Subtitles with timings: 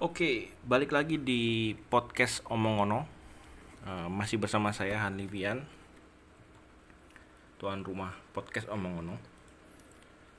[0.00, 3.04] Oke, balik lagi di podcast Omongono.
[3.84, 5.60] Uh, masih bersama saya Han Livian,
[7.60, 9.20] tuan rumah podcast Omongono.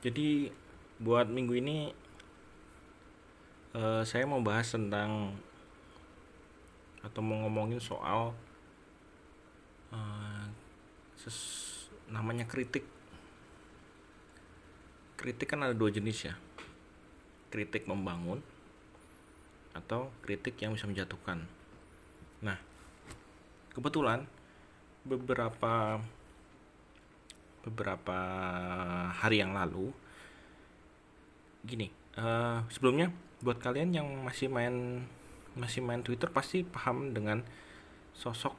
[0.02, 0.50] Jadi
[0.98, 1.94] buat minggu ini
[3.78, 5.38] uh, saya mau bahas tentang
[7.06, 8.34] atau mau ngomongin soal
[9.94, 10.42] uh,
[11.22, 11.38] ses,
[12.10, 12.90] namanya kritik.
[15.22, 16.34] Kritik kan ada dua jenis ya.
[17.54, 18.42] Kritik membangun
[19.72, 21.48] atau kritik yang bisa menjatuhkan.
[22.44, 22.58] Nah,
[23.72, 24.28] kebetulan
[25.08, 26.02] beberapa
[27.62, 28.20] beberapa
[29.14, 29.94] hari yang lalu
[31.62, 35.06] gini uh, sebelumnya buat kalian yang masih main
[35.54, 37.46] masih main Twitter pasti paham dengan
[38.18, 38.58] sosok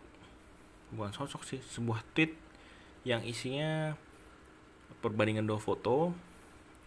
[0.94, 2.34] bukan sosok sih sebuah tweet
[3.02, 3.98] yang isinya
[5.02, 6.14] perbandingan dua foto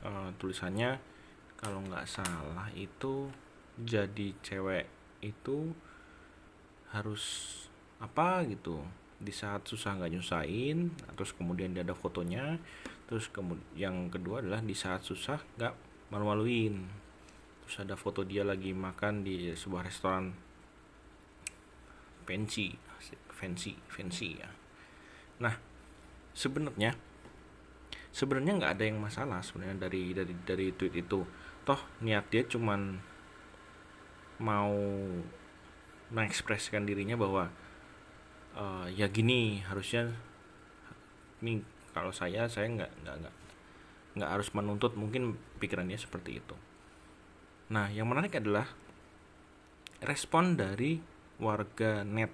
[0.03, 0.99] uh, tulisannya
[1.59, 3.27] kalau nggak salah itu
[3.79, 4.87] jadi cewek
[5.19, 5.75] itu
[6.95, 7.23] harus
[7.99, 8.79] apa gitu.
[9.15, 12.59] Di saat susah nggak nyusahin terus kemudian dia ada fotonya
[13.05, 15.73] terus kemudian yang kedua adalah di saat susah nggak
[16.11, 16.87] malu-maluin.
[17.65, 20.29] Terus ada foto dia lagi makan di sebuah restoran
[22.25, 22.73] fancy
[23.31, 24.49] fancy fancy ya.
[25.41, 25.55] Nah
[26.35, 26.95] sebenarnya
[28.11, 31.23] sebenarnya nggak ada yang masalah sebenarnya dari dari dari tweet itu.
[31.65, 33.14] Toh niat dia cuman
[34.39, 34.73] mau
[36.11, 37.49] mengekspresikan dirinya bahwa
[38.55, 40.13] uh, ya gini harusnya
[41.43, 43.35] ini kalau saya saya nggak nggak nggak
[44.15, 46.55] nggak harus menuntut mungkin pikirannya seperti itu.
[47.71, 48.67] Nah yang menarik adalah
[50.03, 50.99] respon dari
[51.39, 52.31] warga net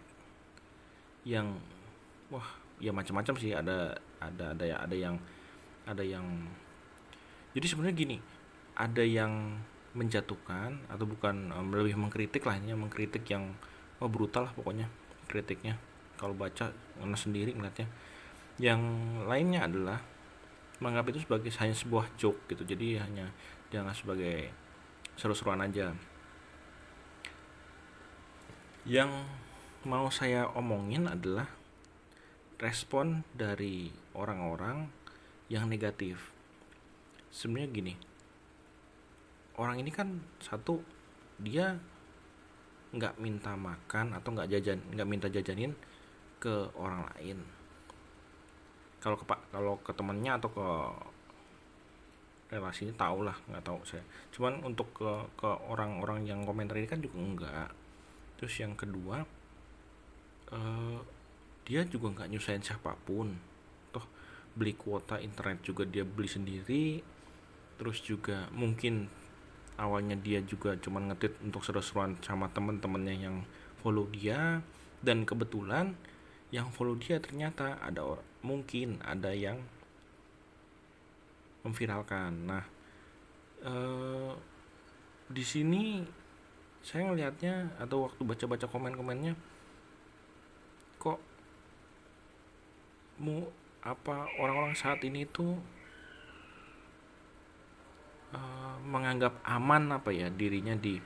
[1.26, 1.58] yang
[2.30, 2.46] wah
[2.78, 3.54] ya macam-macam sih.
[3.54, 5.16] Ada ada ada ya ada yang
[5.90, 6.26] ada yang
[7.58, 8.18] jadi sebenarnya gini
[8.78, 9.60] ada yang
[9.92, 13.52] menjatuhkan atau bukan um, lebih mengkritik lah ini mengkritik yang
[14.00, 14.88] oh brutal lah pokoknya
[15.28, 15.76] kritiknya.
[16.16, 17.88] Kalau baca karena sendiri ngeliatnya.
[18.62, 18.82] Yang
[19.26, 20.00] lainnya adalah
[20.78, 22.64] menganggap itu sebagai hanya sebuah joke gitu.
[22.64, 23.32] Jadi hanya
[23.74, 24.54] jangan sebagai
[25.18, 25.92] seru-seruan aja.
[28.86, 29.12] Yang
[29.86, 31.50] mau saya omongin adalah
[32.62, 34.90] respon dari orang-orang
[35.50, 36.32] yang negatif.
[37.34, 38.11] Sebenarnya gini
[39.60, 40.80] orang ini kan satu
[41.42, 41.76] dia
[42.92, 45.72] nggak minta makan atau nggak jajan nggak minta jajanin
[46.40, 47.40] ke orang lain.
[49.02, 50.68] Kalau ke pak kalau ke temennya atau ke
[52.52, 54.04] relasinya tahu lah nggak tahu saya.
[54.36, 57.70] Cuman untuk ke ke orang-orang yang komentar ini kan juga enggak
[58.36, 59.22] terus yang kedua
[60.50, 60.98] uh,
[61.62, 63.32] dia juga nggak nyusahin siapa pun.
[63.96, 64.06] Toh
[64.52, 67.00] beli kuota internet juga dia beli sendiri.
[67.80, 69.21] Terus juga mungkin
[69.80, 73.36] awalnya dia juga cuma ngetit untuk seru-seruan sama temen-temennya yang
[73.80, 74.64] follow dia.
[75.02, 75.98] Dan kebetulan
[76.54, 79.58] yang follow dia ternyata ada orang mungkin ada yang
[81.66, 82.32] memviralkan.
[82.46, 82.66] Nah
[83.66, 84.34] eh,
[85.32, 86.02] di sini
[86.82, 89.38] saya ngelihatnya atau waktu baca-baca komen-komennya
[90.98, 91.22] kok
[93.22, 93.46] mau
[93.86, 95.58] apa orang-orang saat ini tuh
[98.36, 101.00] uh, menganggap aman apa ya dirinya di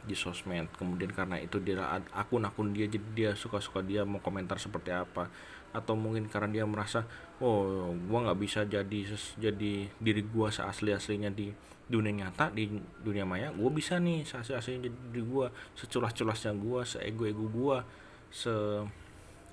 [0.00, 0.72] di sosmed.
[0.76, 1.80] Kemudian karena itu dia
[2.16, 5.28] akun-akun dia jadi dia suka-suka dia mau komentar seperti apa.
[5.70, 7.06] Atau mungkin karena dia merasa
[7.38, 9.00] oh gua nggak bisa jadi
[9.38, 11.52] jadi diri gua seasli aslinya di
[11.90, 12.70] dunia nyata di
[13.02, 15.46] dunia maya gua bisa nih seasli aslinya jadi diri gua
[15.78, 17.86] seculas-culasnya gua seego ego gua
[18.34, 18.50] se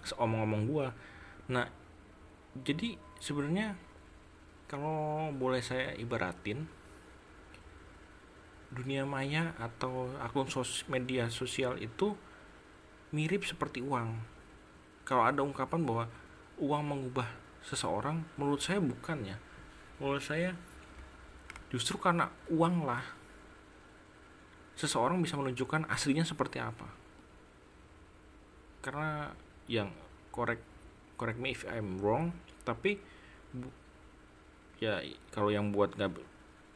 [0.09, 0.87] seomong-omong gua.
[1.53, 1.69] Nah
[2.65, 3.77] jadi sebenarnya
[4.65, 6.65] kalau boleh saya ibaratin
[8.77, 12.13] dunia maya atau akun sos media sosial itu
[13.11, 14.21] mirip seperti uang.
[15.07, 16.05] Kalau ada ungkapan bahwa
[16.61, 17.27] uang mengubah
[17.65, 19.37] seseorang, menurut saya bukan ya.
[19.97, 20.53] Menurut saya
[21.73, 23.03] justru karena uang lah
[24.77, 26.87] seseorang bisa menunjukkan aslinya seperti apa.
[28.85, 29.33] Karena
[29.65, 29.91] yang
[30.29, 30.63] correct
[31.17, 33.01] correct me if I'm wrong, tapi
[34.77, 35.01] ya
[35.33, 36.13] kalau yang buat nggak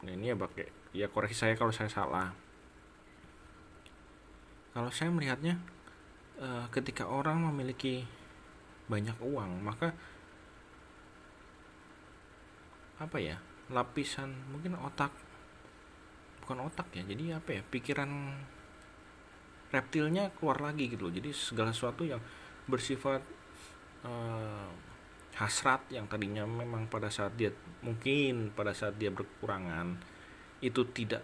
[0.02, 2.32] ini ya pakai ya koreksi saya kalau saya salah.
[4.72, 5.60] Kalau saya melihatnya
[6.40, 8.04] uh, ketika orang memiliki
[8.88, 9.92] banyak uang maka
[13.00, 13.36] apa ya
[13.72, 15.10] lapisan mungkin otak
[16.44, 18.10] bukan otak ya jadi apa ya pikiran
[19.72, 21.14] reptilnya keluar lagi gitu loh.
[21.16, 22.20] Jadi segala sesuatu yang
[22.68, 23.24] bersifat
[24.04, 24.68] uh,
[25.32, 27.48] hasrat yang tadinya memang pada saat dia
[27.80, 29.96] mungkin pada saat dia berkurangan
[30.62, 31.20] itu tidak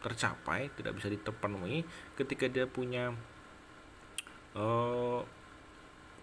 [0.00, 1.84] tercapai tidak bisa diterpenuhi
[2.18, 3.14] ketika dia punya
[4.56, 5.22] uh,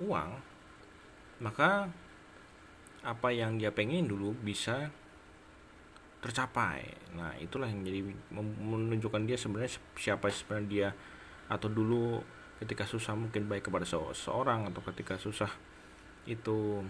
[0.02, 0.30] uang
[1.40, 1.90] maka
[3.06, 4.90] apa yang dia pengen dulu bisa
[6.18, 6.82] tercapai.
[7.14, 8.02] Nah itulah yang jadi
[8.34, 10.90] menunjukkan dia sebenarnya siapa sebenarnya dia
[11.48, 12.20] atau dulu
[12.58, 15.48] ketika susah mungkin baik kepada seseorang atau ketika susah
[16.26, 16.82] itu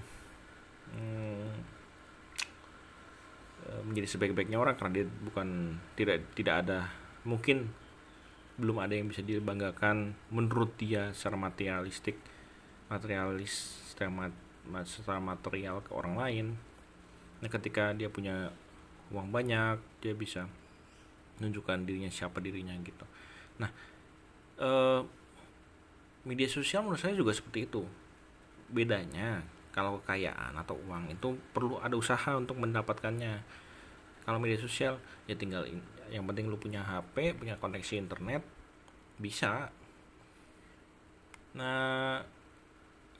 [0.95, 1.76] hmm,
[3.83, 6.79] menjadi sebaik-baiknya orang karena dia bukan tidak tidak ada
[7.27, 7.71] mungkin
[8.57, 12.17] belum ada yang bisa dibanggakan menurut dia secara materialistik
[12.87, 14.33] materialis secara, mat,
[14.87, 16.47] secara material ke orang lain.
[17.43, 18.49] Nah ketika dia punya
[19.13, 20.49] uang banyak dia bisa
[21.37, 23.05] menunjukkan dirinya siapa dirinya gitu.
[23.61, 23.69] Nah
[24.57, 25.01] eh,
[26.25, 27.85] media sosial menurut saya juga seperti itu.
[28.73, 29.45] Bedanya
[29.77, 33.45] kalau kekayaan atau uang itu perlu ada usaha untuk mendapatkannya.
[34.25, 34.97] Kalau media sosial
[35.29, 35.69] ya tinggal
[36.09, 38.41] yang penting lu punya HP punya koneksi internet
[39.21, 39.69] bisa.
[41.53, 42.25] Nah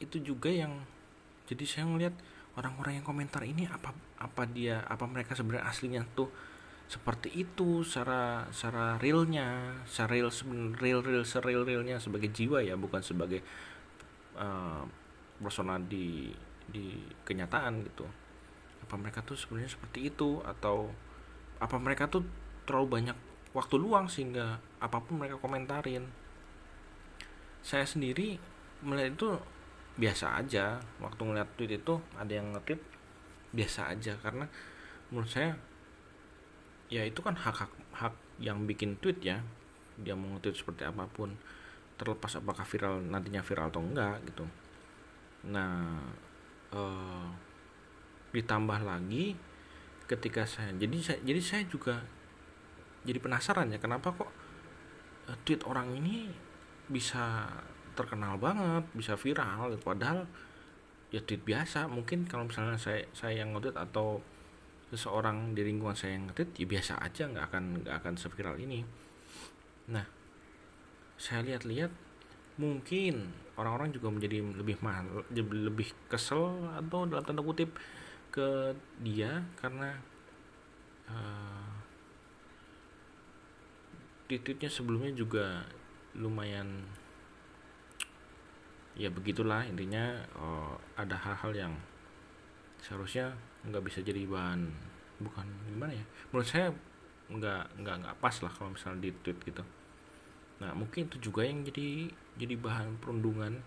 [0.01, 0.81] itu juga yang
[1.45, 2.17] jadi saya ngeliat
[2.57, 6.33] orang-orang yang komentar ini apa apa dia apa mereka sebenarnya aslinya tuh
[6.89, 10.31] seperti itu secara secara realnya secara real
[10.73, 13.45] real real sereal realnya sebagai jiwa ya bukan sebagai
[14.39, 14.87] uh,
[15.37, 16.29] persona di
[16.67, 18.05] di kenyataan gitu.
[18.83, 20.43] Apa mereka tuh sebenarnya seperti itu?
[20.43, 20.91] Atau
[21.57, 22.25] apa mereka tuh
[22.67, 23.17] terlalu banyak
[23.55, 26.05] waktu luang sehingga apa pun mereka komentarin.
[27.63, 28.37] Saya sendiri
[28.83, 29.29] melihat itu
[29.97, 30.77] biasa aja.
[31.01, 32.77] Waktu ngeliat tweet itu ada yang nge
[33.55, 34.13] biasa aja.
[34.19, 34.45] Karena
[35.09, 35.55] menurut saya
[36.87, 38.13] ya itu kan hak hak hak
[38.43, 39.41] yang bikin tweet ya.
[39.97, 41.33] Dia mau nge-tweet seperti apa pun
[41.97, 44.45] terlepas apakah viral nantinya viral atau enggak gitu
[45.45, 46.01] nah
[46.73, 47.29] uh,
[48.33, 49.37] ditambah lagi
[50.07, 52.01] ketika saya jadi saya jadi saya juga
[53.05, 54.31] jadi penasaran ya kenapa kok
[55.29, 56.31] uh, tweet orang ini
[56.87, 57.47] bisa
[57.93, 60.25] terkenal banget bisa viral padahal
[61.09, 61.87] ya tweet biasa.
[61.87, 64.19] Mungkin kalau misalnya saya saya yang nge atau
[64.87, 68.83] seseorang di lingkungan saya yang nge ya biasa aja nggak akan nggak akan seviral ini.
[69.91, 70.05] Nah
[71.17, 71.91] saya lihat-lihat
[72.57, 77.73] mungkin orang-orang juga menjadi lebih mahal lebih kesel atau dalam tanda kutip
[78.33, 79.97] ke dia karena
[81.09, 81.73] uh,
[84.27, 85.65] di tweetnya sebelumnya juga
[86.17, 86.85] lumayan
[88.97, 91.73] ya begitulah intinya uh, ada hal-hal yang
[92.81, 93.33] seharusnya
[93.65, 94.69] nggak bisa jadi bahan
[95.21, 96.73] bukan gimana ya menurut saya
[97.29, 99.63] nggak nggak nggak pas lah kalau misalnya di tweet gitu
[100.57, 103.61] nah mungkin itu juga yang jadi jadi bahan perundungan.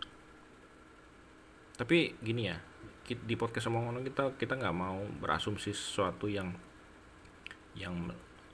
[1.79, 2.59] Tapi gini ya
[3.11, 6.55] di podcast ngomong kita kita nggak mau berasumsi sesuatu yang
[7.75, 7.95] yang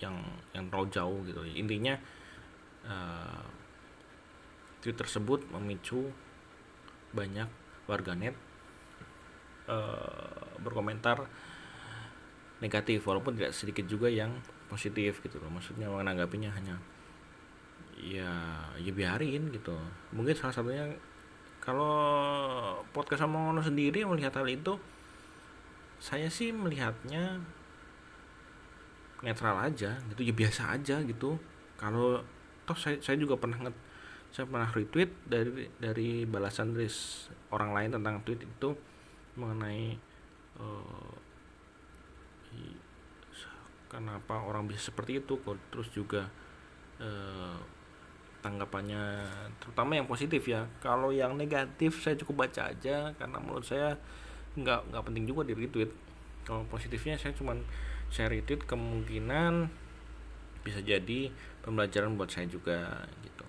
[0.00, 0.16] yang
[0.52, 1.40] yang terlalu jauh gitu.
[1.56, 1.96] Intinya
[2.88, 3.44] uh,
[4.80, 6.08] tweet tersebut memicu
[7.12, 7.48] banyak
[7.88, 8.36] warganet
[9.68, 11.24] uh, berkomentar
[12.60, 14.32] negatif walaupun tidak sedikit juga yang
[14.72, 15.52] positif gitu loh.
[15.52, 16.80] Maksudnya menanggapinya hanya
[17.96, 18.30] ya
[18.76, 19.76] ya biarin gitu.
[20.12, 20.84] Mungkin salah satunya
[21.60, 21.96] kalau
[22.94, 24.78] podcast sama ngono sendiri melihat hal itu
[25.98, 27.40] saya sih melihatnya
[29.24, 31.40] netral aja gitu ya biasa aja gitu.
[31.80, 32.20] Kalau
[32.68, 33.72] toh saya saya juga pernah nge
[34.34, 36.90] saya pernah retweet dari dari balasan dari
[37.54, 38.70] orang lain tentang tweet itu
[39.40, 39.96] mengenai
[40.60, 41.16] uh,
[43.96, 46.28] kenapa orang bisa seperti itu kok terus juga
[47.00, 47.56] uh,
[48.44, 49.26] tanggapannya
[49.58, 50.68] terutama yang positif ya.
[50.82, 53.96] Kalau yang negatif saya cukup baca aja karena menurut saya
[54.56, 55.92] nggak nggak penting juga di retweet.
[56.46, 57.62] Kalau positifnya saya cuman
[58.08, 59.68] share retweet kemungkinan
[60.62, 61.30] bisa jadi
[61.62, 63.46] pembelajaran buat saya juga gitu.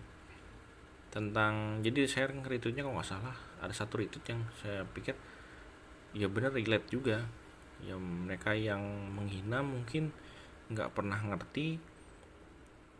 [1.14, 3.38] Tentang jadi saya retweetnya kalau nggak salah.
[3.62, 5.18] Ada satu retweet yang saya pikir
[6.14, 7.26] ya benar relate juga.
[7.86, 8.82] Ya mereka yang
[9.14, 10.10] menghina mungkin
[10.74, 11.97] nggak pernah ngerti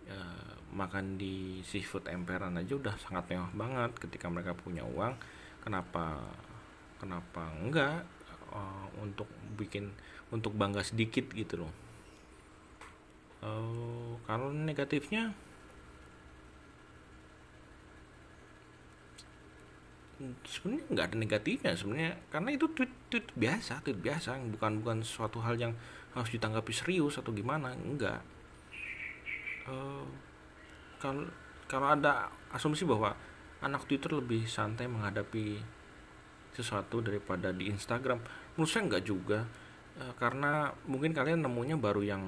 [0.08, 0.24] ya,
[0.72, 5.14] makan di seafood emperan aja udah sangat mewah banget ketika mereka punya uang.
[5.62, 6.24] Kenapa
[6.98, 8.08] kenapa enggak
[8.52, 9.28] uh, untuk
[9.60, 9.92] bikin
[10.32, 11.74] untuk bangga sedikit gitu loh.
[13.38, 15.36] Uh, kalau negatifnya
[20.48, 21.72] sebenarnya nggak ada negatifnya.
[21.78, 24.40] Sebenarnya karena itu tweet tweet biasa tweet biasa.
[24.56, 25.74] Bukan bukan suatu hal yang
[26.16, 28.26] harus ditanggapi serius atau gimana enggak
[30.98, 31.28] kalau
[31.68, 33.12] kalau ada asumsi bahwa
[33.60, 35.60] anak Twitter lebih santai menghadapi
[36.56, 38.18] sesuatu daripada di Instagram.
[38.56, 39.40] Menurut saya enggak juga.
[39.98, 42.24] Uh, karena mungkin kalian nemunya baru yang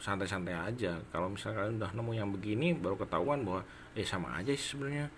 [0.00, 1.00] santai-santai aja.
[1.12, 3.62] Kalau misalnya kalian udah nemu yang begini baru ketahuan bahwa
[3.96, 5.08] eh sama aja sebenarnya.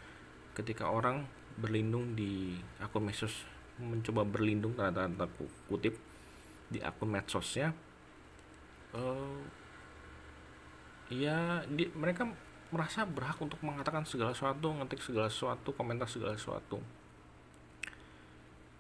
[0.53, 1.25] Ketika orang
[1.57, 3.47] berlindung di akun medsos
[3.81, 5.27] mencoba berlindung tanda tanda
[5.69, 5.97] kutip
[6.69, 7.73] di akun medsosnya
[8.97, 9.37] uh,
[11.13, 12.25] ya di, mereka
[12.73, 16.81] merasa berhak untuk mengatakan segala sesuatu ngetik segala sesuatu komentar segala sesuatu.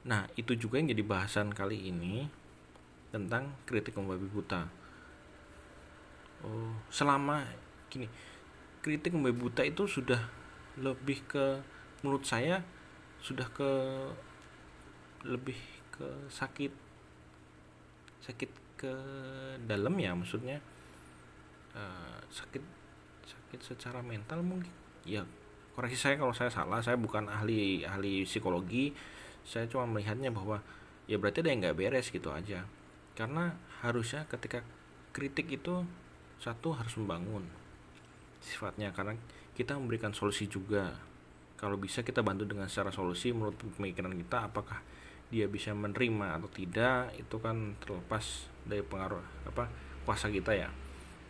[0.08, 2.24] Nah itu juga yang jadi bahasan kali ini
[3.12, 4.64] tentang kritik membabi buta.
[6.42, 7.44] Oh selama
[7.92, 8.08] gini
[8.80, 10.18] kritik membabi buta itu sudah
[10.80, 11.60] lebih ke
[12.00, 12.64] menurut saya
[13.20, 13.70] sudah ke
[15.28, 15.54] lebih
[15.92, 16.72] ke sakit
[18.24, 18.92] sakit ke
[19.68, 20.58] dalam ya maksudnya
[21.76, 22.62] uh, sakit
[23.26, 24.73] sakit secara mental mungkin.
[25.05, 25.25] Ya
[25.73, 26.81] koreksi saya kalau saya salah.
[26.85, 28.93] Saya bukan ahli ahli psikologi.
[29.43, 30.62] Saya cuma melihatnya bahwa
[31.11, 32.64] ya berarti ada yang nggak beres gitu aja.
[33.12, 33.52] Karena
[33.85, 34.64] harusnya ketika
[35.12, 35.85] kritik itu
[36.41, 37.45] satu harus membangun
[38.41, 38.93] sifatnya.
[38.95, 39.17] Karena
[39.52, 40.97] kita memberikan solusi juga.
[41.61, 44.83] Kalau bisa kita bantu dengan secara solusi menurut pemikiran kita apakah
[45.33, 49.64] dia bisa menerima atau tidak itu kan terlepas dari pengaruh apa
[50.05, 50.69] kuasa kita ya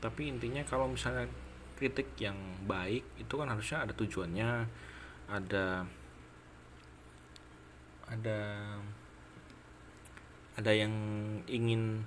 [0.02, 1.30] tapi intinya kalau misalnya
[1.78, 2.34] kritik yang
[2.66, 4.50] baik itu kan harusnya ada tujuannya
[5.30, 5.86] ada
[8.10, 8.40] ada
[10.58, 10.92] ada yang
[11.48, 12.04] ingin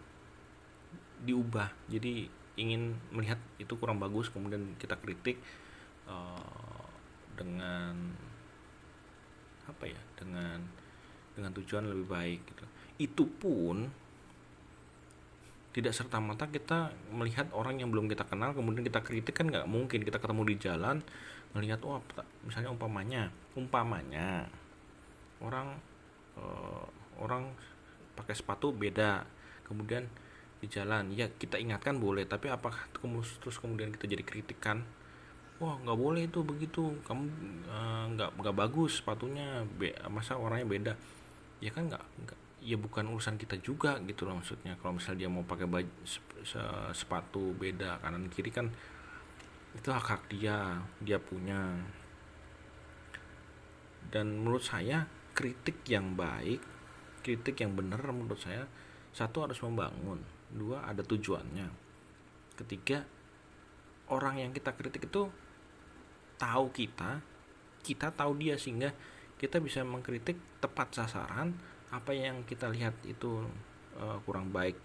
[1.25, 1.71] diubah.
[1.89, 5.41] Jadi ingin melihat itu kurang bagus kemudian kita kritik
[6.05, 6.85] uh,
[7.35, 8.15] dengan
[9.65, 10.61] apa ya dengan
[11.33, 12.65] dengan tujuan lebih baik gitu.
[13.01, 13.89] Itu pun
[15.75, 19.67] tidak serta merta kita melihat orang yang belum kita kenal kemudian kita kritik kan nggak
[19.67, 20.07] mungkin.
[20.07, 21.03] Kita ketemu di jalan
[21.51, 21.99] melihat oh
[22.47, 24.47] misalnya umpamanya umpamanya
[25.43, 25.75] orang
[26.39, 26.87] uh,
[27.19, 27.51] orang
[28.15, 29.27] pakai sepatu beda
[29.67, 30.07] kemudian
[30.63, 31.11] di jalan.
[31.11, 32.87] Ya kita ingatkan boleh tapi apakah
[33.43, 34.79] terus kemudian kita jadi kritikan?
[35.59, 36.95] Wah nggak boleh itu begitu.
[37.03, 37.23] Kamu
[37.67, 39.67] uh, nggak nggak bagus sepatunya
[40.07, 40.93] masa orangnya beda.
[41.59, 44.73] Ya kan nggak nggak ya bukan urusan kita juga gitu loh maksudnya.
[44.81, 45.93] Kalau misalnya dia mau pakai baju
[46.91, 48.73] sepatu beda kanan kiri kan
[49.77, 51.77] itu hak hak dia dia punya.
[54.09, 55.05] Dan menurut saya
[55.37, 56.61] kritik yang baik
[57.21, 58.69] kritik yang benar menurut saya
[59.13, 61.69] satu harus membangun dua ada tujuannya.
[62.57, 63.05] Ketiga
[64.09, 65.29] orang yang kita kritik itu
[66.41, 67.21] tahu kita
[67.85, 68.89] kita tahu dia sehingga
[69.37, 71.53] kita bisa mengkritik tepat sasaran
[71.95, 73.47] apa yang kita lihat itu
[73.95, 74.75] uh, kurang baik?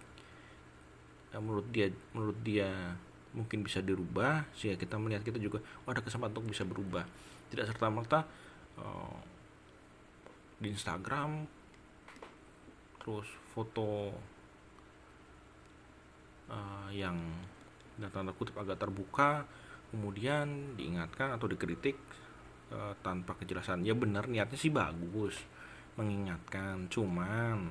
[1.34, 2.94] Uh, menurut dia menurut dia
[3.30, 7.02] mungkin bisa dirubah sehingga kita melihat kita juga oh, ada kesempatan untuk bisa berubah.
[7.50, 8.22] Tidak serta merta
[8.78, 9.18] uh,
[10.62, 11.46] di Instagram
[13.00, 14.12] terus foto
[16.52, 17.16] uh, yang
[18.08, 19.44] tanda kutip agak terbuka
[19.92, 21.98] kemudian diingatkan atau dikritik
[22.72, 23.84] e, tanpa kejelasan.
[23.84, 25.36] Ya benar niatnya sih bagus
[26.00, 27.68] mengingatkan cuman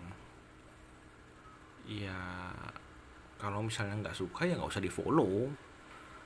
[1.90, 2.14] ya
[3.42, 5.50] kalau misalnya nggak suka ya nggak usah di follow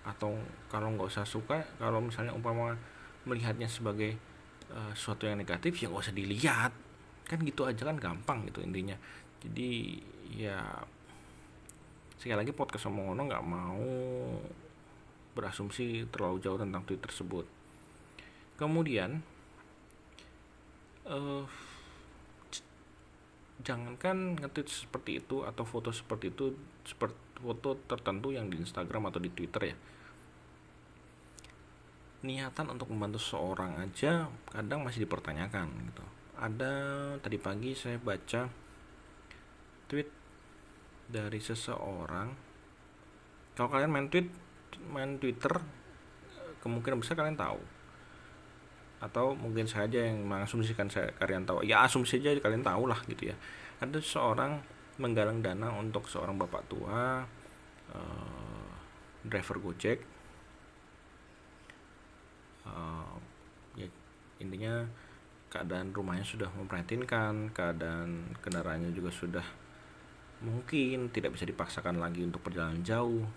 [0.04, 0.36] atau
[0.68, 2.76] kalau nggak usah suka kalau misalnya umpama
[3.24, 4.20] melihatnya sebagai
[4.68, 6.72] e, sesuatu yang negatif ya nggak usah dilihat.
[7.24, 8.96] Kan gitu aja kan gampang gitu intinya.
[9.40, 10.00] Jadi
[10.36, 10.60] ya
[12.20, 13.88] sekali lagi podcast omongono nggak mau
[15.34, 17.46] berasumsi terlalu jauh tentang tweet tersebut.
[18.54, 19.18] Kemudian,
[21.10, 21.44] uh,
[23.62, 29.20] jangankan nge-tweet seperti itu atau foto seperti itu, seperti foto tertentu yang di Instagram atau
[29.20, 29.78] di Twitter ya.
[32.24, 36.06] Niatan untuk membantu seseorang aja kadang masih dipertanyakan gitu.
[36.40, 36.74] Ada
[37.20, 38.48] tadi pagi saya baca
[39.92, 40.10] tweet
[41.12, 42.32] dari seseorang.
[43.54, 44.32] Kalau kalian main tweet
[44.90, 45.62] main Twitter
[46.64, 47.60] kemungkinan besar kalian tahu
[49.04, 51.68] atau mungkin saja yang mengasumsikan saya kalian tahu.
[51.68, 53.36] Ya asumsi aja kalian tahu lah gitu ya.
[53.84, 54.64] Ada seorang
[54.96, 57.28] menggalang dana untuk seorang bapak tua
[57.92, 58.72] uh,
[59.28, 60.00] driver gojek.
[62.64, 63.20] Uh,
[63.76, 63.92] ya
[64.40, 64.88] intinya
[65.52, 69.44] keadaan rumahnya sudah memprihatinkan keadaan kendaraannya juga sudah
[70.44, 73.28] mungkin tidak bisa dipaksakan lagi untuk perjalanan jauh.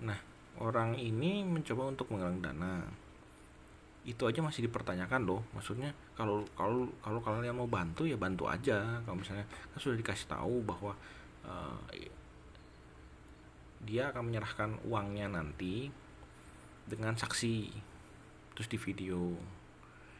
[0.00, 0.16] Nah,
[0.60, 2.84] orang ini mencoba untuk menggalang dana.
[4.00, 5.44] Itu aja masih dipertanyakan loh.
[5.52, 9.00] Maksudnya kalau kalau kalau kalian mau bantu ya bantu aja.
[9.04, 10.96] Kalau misalnya kan sudah dikasih tahu bahwa
[11.44, 11.76] uh,
[13.84, 15.92] dia akan menyerahkan uangnya nanti
[16.88, 17.68] dengan saksi.
[18.56, 19.36] Terus di video.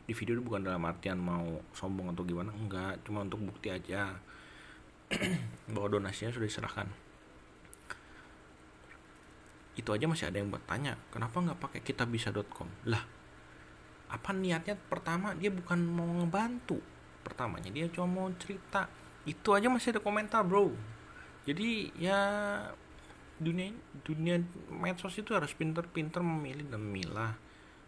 [0.05, 2.53] Di video itu bukan dalam artian mau sombong atau gimana.
[2.53, 4.13] Enggak cuma untuk bukti aja.
[5.73, 6.89] Bahwa donasinya sudah diserahkan.
[9.73, 13.20] Itu aja masih ada yang bertanya kenapa nggak pakai kitabisa.com lah
[14.11, 14.75] apa niatnya?
[14.77, 16.83] Pertama dia bukan mau ngebantu.
[17.23, 18.91] Pertamanya dia cuma mau cerita.
[19.25, 20.75] Itu aja masih ada komentar bro.
[21.47, 22.19] Jadi ya
[23.41, 23.73] dunia
[24.05, 24.37] dunia
[24.69, 27.33] medsos itu harus pinter-pinter memilih dan memilah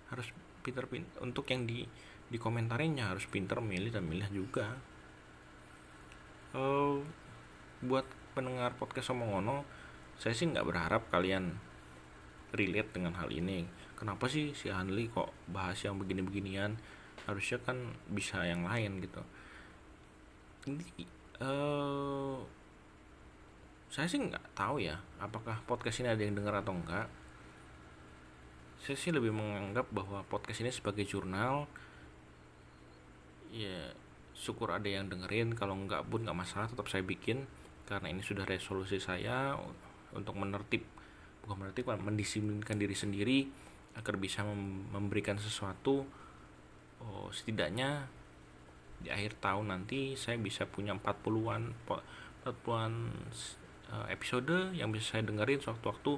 [0.08, 0.32] harus
[0.64, 1.84] pinter-pinter untuk yang di
[2.32, 4.72] di komentarinya harus pinter memilih dan milih juga.
[6.56, 7.04] Uh,
[7.84, 9.64] buat pendengar podcast Omongono
[10.16, 11.56] saya sih nggak berharap kalian
[12.52, 13.64] relate dengan hal ini
[14.02, 16.74] kenapa sih si Hanli kok bahas yang begini-beginian?
[17.22, 19.22] Harusnya kan bisa yang lain gitu.
[20.66, 21.06] Ini
[21.38, 22.42] uh,
[23.86, 27.06] saya sih nggak tahu ya apakah podcast ini ada yang dengar atau enggak
[28.82, 31.70] saya sih lebih menganggap bahwa podcast ini sebagai jurnal
[33.54, 33.94] ya
[34.34, 35.54] syukur ada yang dengerin.
[35.54, 37.46] Kalau enggak pun nggak masalah tetap saya bikin.
[37.86, 39.54] Karena ini sudah resolusi saya
[40.10, 40.82] untuk menertib
[41.46, 43.38] bukan menertib mendisiplinkan diri sendiri
[43.96, 44.42] agar bisa
[44.92, 46.08] memberikan sesuatu
[47.02, 48.08] oh, setidaknya
[49.02, 52.92] di akhir tahun nanti saya bisa punya 40-an 40-an
[53.90, 56.12] eh, episode yang bisa saya dengerin sewaktu-waktu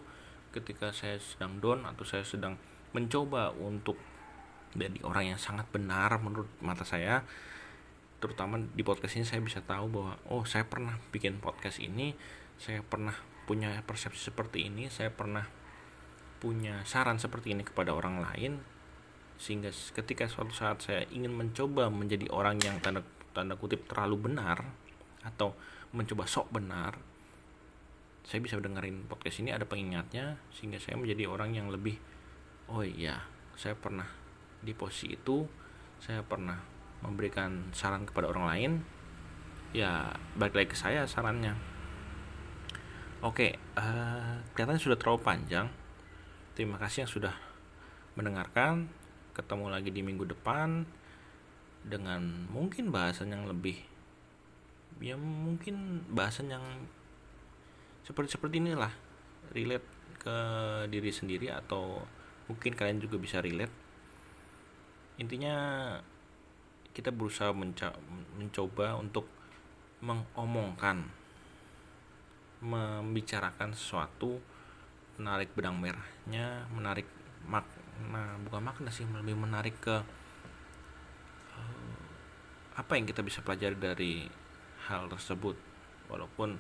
[0.55, 2.55] ketika saya sedang down atau saya sedang
[2.95, 3.99] mencoba untuk
[4.75, 7.23] jadi orang yang sangat benar menurut mata saya.
[8.19, 12.15] Terutama di podcast ini saya bisa tahu bahwa oh saya pernah bikin podcast ini
[12.59, 13.15] saya pernah
[13.45, 15.45] punya persepsi seperti ini saya pernah
[16.45, 18.61] punya saran seperti ini kepada orang lain
[19.41, 23.01] sehingga ketika suatu saat saya ingin mencoba menjadi orang yang tanda
[23.33, 24.61] tanda kutip terlalu benar
[25.25, 25.57] atau
[25.97, 27.01] mencoba sok benar
[28.29, 31.97] saya bisa dengerin podcast ini ada pengingatnya sehingga saya menjadi orang yang lebih
[32.69, 33.25] oh iya
[33.57, 34.07] saya pernah
[34.61, 35.49] di posisi itu
[36.05, 36.75] saya pernah
[37.05, 38.73] memberikan saran kepada orang lain.
[39.77, 41.53] Ya balik lagi ke saya sarannya.
[43.21, 45.67] Oke uh, kelihatannya sudah terlalu panjang
[46.55, 47.35] terima kasih yang sudah
[48.15, 48.87] mendengarkan.
[49.35, 50.87] Ketemu lagi di minggu depan
[51.83, 53.77] dengan mungkin bahasan yang lebih
[55.03, 56.63] ya mungkin bahasan yang
[58.07, 58.95] seperti seperti inilah
[59.51, 59.85] relate
[60.23, 60.37] ke
[60.89, 62.07] diri sendiri atau
[62.47, 63.75] mungkin kalian juga bisa relate.
[65.19, 65.55] Intinya
[66.95, 67.91] kita berusaha menca
[68.39, 69.27] mencoba untuk
[69.99, 71.11] mengomongkan
[72.63, 74.39] membicarakan sesuatu
[75.19, 77.07] menarik benang merahnya menarik
[77.47, 79.97] makna bukan makna sih lebih menarik ke
[81.55, 82.05] uh,
[82.75, 84.15] apa yang kita bisa pelajari dari
[84.91, 85.57] hal tersebut.
[86.11, 86.59] Walaupun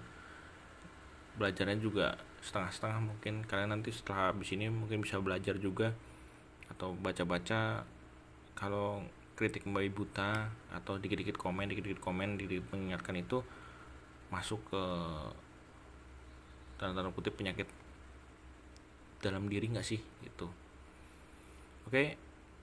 [1.34, 5.90] belajarnya juga setengah-setengah mungkin kalian nanti setelah habis ini mungkin bisa belajar juga
[6.70, 7.82] atau baca-baca.
[8.54, 9.02] Kalau
[9.34, 13.42] kritik mbak buta atau dikit-dikit komen dikit-dikit komen dikit-dikit mengingatkan itu
[14.30, 14.82] masuk ke
[16.78, 17.66] tanda-tanda kutip penyakit
[19.24, 20.00] dalam diri nggak sih?
[20.20, 20.52] Itu
[21.88, 22.02] oke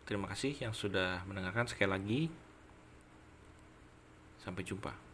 [0.06, 2.22] terima kasih yang sudah mendengarkan sekali lagi.
[4.42, 5.11] Sampai jumpa